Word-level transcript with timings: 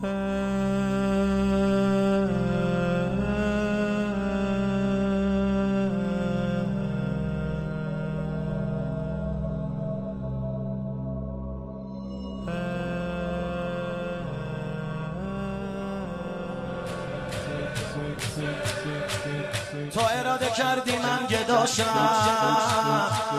تو 0.00 0.06
اراده 20.10 20.50
کردی 20.50 20.92
من 20.96 21.26
گداشم 21.30 21.84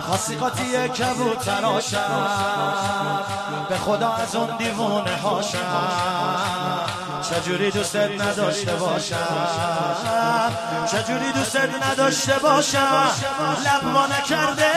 خاصی 0.00 0.36
قاطی 0.36 0.88
کبوتراشم 0.88 2.24
به 3.74 3.80
خدا 3.80 4.12
از 4.12 4.36
اون 4.36 4.56
دیوونه 4.56 5.16
هاشم 5.16 6.86
چجوری 7.30 7.70
دوست 7.70 7.96
نداشته 7.96 8.72
باشم؟ 8.72 9.16
چجوری 10.86 11.32
دوست 11.32 11.56
نداشته 11.56 12.38
باشم؟ 12.38 13.06
لب 13.64 13.84
ما 13.84 14.06
نکرده 14.06 14.72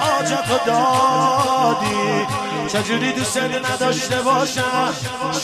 حاجت 0.00 0.64
دادی. 0.66 2.26
چجوری 2.68 3.12
دوست 3.12 3.38
نداشته 3.38 4.22
باشم؟ 4.22 4.94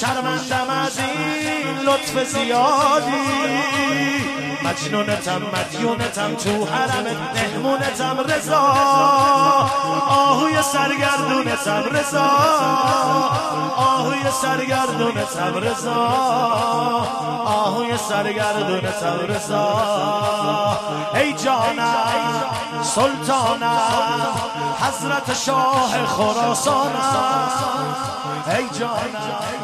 شرمندم 0.00 0.70
از 0.70 0.98
این 0.98 1.78
لطف 1.78 2.24
زیادی. 2.24 3.72
مجنونتم 4.64 5.42
مدیونتم 5.54 6.34
تو 6.34 6.64
حرم 6.64 7.06
مهمونتم 7.34 8.20
رضا. 8.20 8.60
آهوی 10.08 10.62
سرگردونتم 10.62 11.82
رضا. 11.96 12.30
آهوی 13.76 14.30
سرگردونتم 14.42 15.56
رضا. 15.56 15.94
آهوی 17.46 17.96
سرگردونتم 18.08 19.18
رضا. 19.28 20.78
ای 21.14 21.32
جانم 21.32 22.42
سلطانم 22.82 24.26
حضرت 24.80 25.34
شاه 25.34 26.06
خراسانم 26.06 27.94
ای 28.46 28.78
جانم 28.78 29.61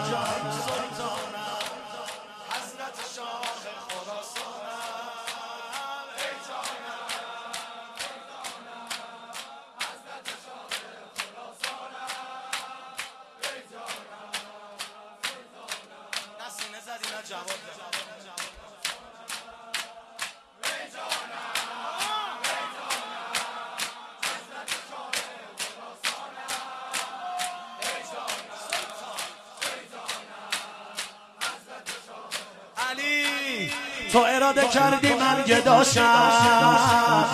تو 34.13 34.25
اراده 34.29 34.69
کردی 34.69 35.15
من 35.15 35.43
گداشم 35.47 37.25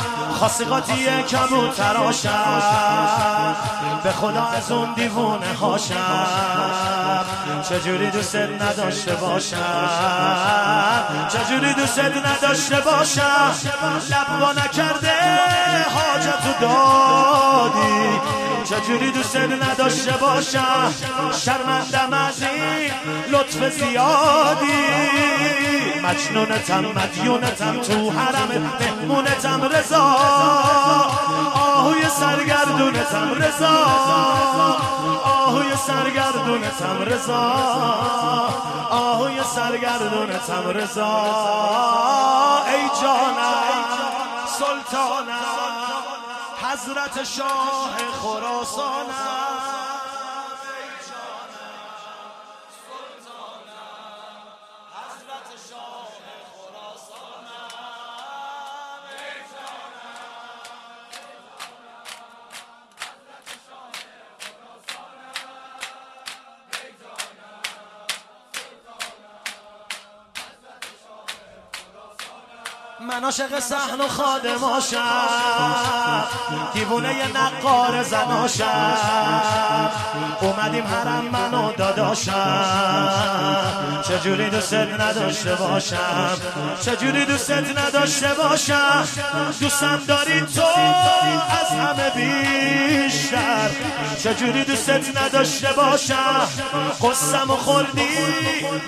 خاصیقاتی 0.41 1.07
کبوتراشم 1.23 2.75
به 4.05 4.13
خدا 4.13 4.47
از 4.47 4.73
اون 4.73 4.95
دیوونه 4.95 5.55
هاشم. 5.55 7.25
چجوری 7.69 8.11
دوست 8.11 8.37
نداشته 8.37 9.15
باشم؟ 9.15 9.59
چجوری 11.29 11.75
دوست 11.75 11.99
نداشته 11.99 12.81
باشم؟ 12.81 13.55
لب 14.11 14.59
نکرده 14.59 15.15
حاجت 15.95 16.61
دادی. 16.61 18.21
چجوری 18.65 19.13
دوست 19.13 19.37
نداشته 19.37 20.13
باشم؟ 20.13 20.93
شرمندم 21.45 22.13
از 22.13 22.43
این 22.43 22.74
لطف 23.29 23.69
زیادی. 23.69 24.85
مجنونتم 26.03 26.85
مدیونتم 26.85 27.81
تو 27.81 28.11
حرم 28.11 28.49
مهمونتم 28.81 29.63
رضا. 29.63 30.03
آهوی 31.55 32.09
سرگردونتم 32.09 33.35
رضا. 33.35 33.77
آهوی 35.25 35.77
سرگردونتم 35.87 37.03
رضا. 37.07 37.43
آهوی 38.91 39.41
سرگردونتم 39.55 40.69
رضا. 40.69 41.25
ای 42.67 42.89
جانم 43.03 43.85
سلطانم 44.59 45.95
حضرت 46.63 47.25
شاه 47.25 47.97
خراسانم 48.23 49.64
من 73.09 73.25
عاشق 73.25 73.59
سحن 73.61 74.01
و 74.01 74.09
خادماشم 74.09 74.99
دیوونه 76.75 77.15
ی 77.15 77.23
نقار 77.35 78.03
زناشم 78.03 79.91
اومدیم 80.41 80.85
حرم 80.87 81.25
من 81.33 81.55
و 81.55 81.73
داداشم 81.73 83.45
چجوری 84.09 84.51
دوست 84.51 84.75
نداشته 84.75 85.55
باشم؟ 85.55 86.31
چجوری 86.81 87.25
دوست 87.25 87.51
نداشته 87.51 88.29
باشم؟ 88.35 89.09
دوستم 89.61 90.01
داری 90.09 90.41
تو 90.41 90.63
از 91.61 91.69
همه 91.71 92.11
بیشتر. 92.11 93.71
چجوری 94.23 94.65
دوست 94.65 94.91
نداشته 94.91 95.73
باشم؟ 95.73 96.49
قصم 97.03 97.51
و 97.51 97.57
خوردی 97.57 98.09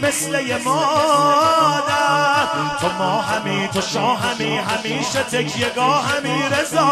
مثل 0.02 0.40
یه 0.40 0.56
مادر. 0.56 2.46
تو 2.80 2.88
ما 2.98 3.22
همی 3.22 3.68
تو 3.68 3.80
همی 4.14 4.56
همیشه 4.56 5.22
تکیه 5.22 5.68
گاه 5.68 6.04
همی 6.04 6.42
رضا. 6.42 6.86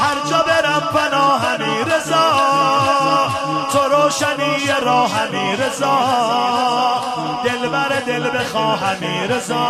هر 0.00 0.30
جا 0.30 0.42
برم 0.42 0.88
پناه 0.94 1.40
همی 1.40 1.84
رضا. 1.84 2.30
تو 3.72 3.78
روشنی 3.78 4.66
راه 4.82 5.10
همی 5.10 5.56
رضا. 5.56 5.98
دل 7.44 7.68
بر 7.68 7.88
دل 7.88 8.30
بخواه 8.30 8.78
همی 8.78 9.26
رضا. 9.26 9.66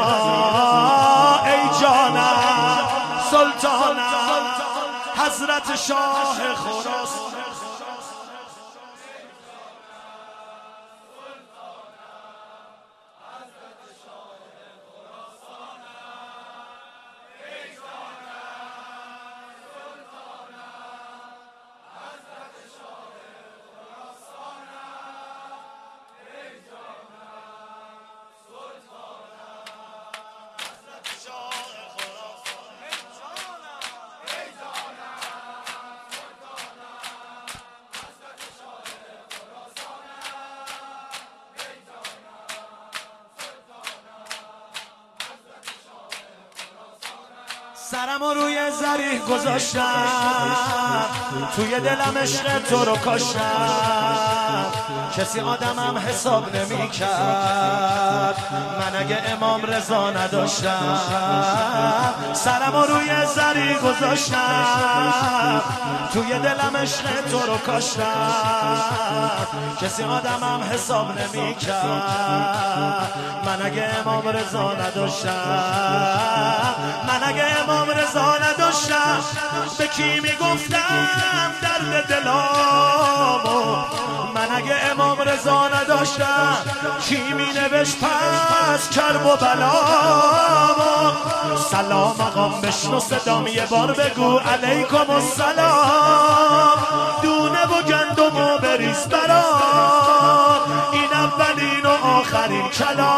ای 1.45 1.81
جانم 1.81 2.89
سلطانم 3.31 4.45
حضرت 5.17 5.77
شاه 5.77 6.55
خراسان. 6.55 7.34
سرم 47.95 48.23
و 48.23 48.35
روی 48.35 48.59
زریح 48.81 49.21
گذاشتم. 49.21 51.07
توی 51.57 51.81
دلم 51.81 52.19
عشق 52.19 52.59
تو 52.59 52.85
رو 52.85 52.97
کاشتم 52.97 54.67
کسی 55.17 55.41
آدمم 55.41 55.99
حساب 55.99 56.57
نمی 56.57 56.91
کرد 56.91 58.37
من 58.81 59.01
اگه 59.01 59.23
امام 59.33 59.63
رضا 59.63 60.11
نداشتم 60.11 60.99
سرم 62.33 62.75
و 62.77 62.85
روی 62.85 63.11
زریح 63.35 63.79
گذاشتم. 63.79 65.63
توی 66.13 66.39
دلم 66.39 66.77
عشق 66.77 67.05
تو 67.31 67.39
رو 67.39 67.57
کاشتم 67.57 69.31
کسی 69.81 70.03
آدمم 70.03 70.61
حساب 70.73 71.09
نمی 71.19 71.55
کرد 71.55 73.13
من 73.65 73.71
اگه 73.71 73.99
امام 73.99 74.29
رضا 74.29 74.73
نداشتم 74.73 75.31
من 77.09 77.23
اگه 77.29 77.45
امام 77.63 77.91
رضا 77.91 78.39
نداشتم 78.39 79.21
به 79.79 79.87
کی 79.87 80.21
می‌گفتم 80.21 81.09
درد 81.63 82.07
دلامو؟ 82.09 83.77
من 84.35 84.57
اگه 84.57 84.75
امام 84.91 85.21
رضا 85.21 85.69
نداشتم 85.69 86.57
کی 87.09 87.33
می 87.33 87.47
نوشت 87.47 87.97
پس 88.01 88.91
کرب 88.91 89.27
و 89.27 89.37
بلامو؟ 89.37 91.13
سلام 91.71 92.21
آقام 92.21 92.61
بشنو 92.61 93.01
صدام 93.01 93.47
یه 93.47 93.67
بار 93.67 93.93
بگو 93.93 94.39
علیکم 94.39 95.11
السلام. 95.11 96.79
دونه 97.23 97.65
و 97.65 97.83
گندم 97.83 98.37
و 98.37 98.59
بریز 98.59 99.07
برام. 99.09 100.61
این 100.93 101.13
اولین 101.13 101.87
و 101.87 102.07
آخرین 102.07 102.69
کلام. 102.69 103.14